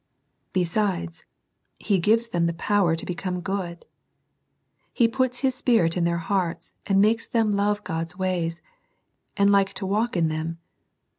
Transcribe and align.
Besides, 0.51 1.25
He 1.77 1.99
gives 1.99 2.29
them 2.29 2.47
power 2.57 2.95
to 2.95 3.05
become 3.05 3.39
good. 3.39 3.85
He 4.91 5.07
puts 5.07 5.41
His 5.41 5.53
Spirit 5.53 5.95
in 5.95 6.05
their 6.05 6.17
hearts, 6.17 6.73
and 6.87 6.99
makes 6.99 7.27
them 7.27 7.51
love 7.53 7.83
God's 7.83 8.17
ways, 8.17 8.63
and 9.37 9.51
like 9.51 9.73
to 9.75 9.85
walk 9.85 10.17
in 10.17 10.27
them. 10.27 10.57